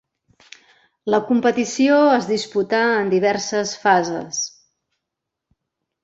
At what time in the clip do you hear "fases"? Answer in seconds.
3.87-4.41